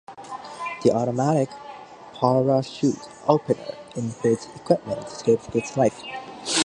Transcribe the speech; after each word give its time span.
The 0.83 0.89
automatic 0.91 1.47
parachute 2.15 3.07
opener 3.27 3.75
in 3.95 4.09
his 4.23 4.47
equipment 4.55 5.07
saved 5.07 5.45
his 5.53 5.77
life. 5.77 6.01